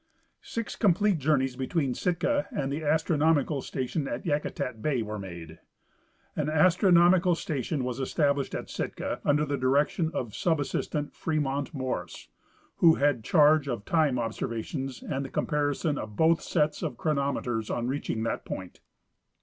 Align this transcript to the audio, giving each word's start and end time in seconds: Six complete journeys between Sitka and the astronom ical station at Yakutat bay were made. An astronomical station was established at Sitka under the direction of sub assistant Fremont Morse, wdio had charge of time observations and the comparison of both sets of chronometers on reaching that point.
Six 0.41 0.75
complete 0.75 1.19
journeys 1.19 1.55
between 1.55 1.93
Sitka 1.93 2.47
and 2.51 2.71
the 2.73 2.81
astronom 2.81 3.45
ical 3.45 3.61
station 3.61 4.07
at 4.07 4.25
Yakutat 4.25 4.81
bay 4.81 5.03
were 5.03 5.19
made. 5.19 5.59
An 6.35 6.49
astronomical 6.49 7.35
station 7.35 7.83
was 7.83 7.99
established 7.99 8.55
at 8.55 8.67
Sitka 8.67 9.21
under 9.23 9.45
the 9.45 9.59
direction 9.59 10.09
of 10.15 10.33
sub 10.35 10.59
assistant 10.59 11.13
Fremont 11.13 11.71
Morse, 11.71 12.29
wdio 12.81 12.97
had 12.97 13.23
charge 13.23 13.67
of 13.67 13.85
time 13.85 14.17
observations 14.17 15.03
and 15.03 15.23
the 15.23 15.29
comparison 15.29 15.99
of 15.99 16.15
both 16.15 16.41
sets 16.41 16.81
of 16.81 16.97
chronometers 16.97 17.69
on 17.69 17.87
reaching 17.87 18.23
that 18.23 18.43
point. 18.43 18.79